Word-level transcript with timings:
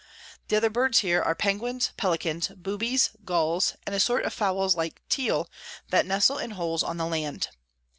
The 0.47 0.55
other 0.57 0.71
Birds 0.71 1.01
here 1.01 1.21
are 1.21 1.35
Penguins, 1.35 1.91
Pellicans, 1.95 2.47
Boobys, 2.55 3.11
Gulls, 3.23 3.75
and 3.85 3.93
a 3.93 3.99
sort 3.99 4.25
of 4.25 4.33
Fowls 4.33 4.75
like 4.75 4.99
Teal, 5.09 5.47
that 5.89 6.07
nestle 6.07 6.39
in 6.39 6.51
holes 6.57 6.81
on 6.81 6.97
the 6.97 7.05
Land. 7.05 7.49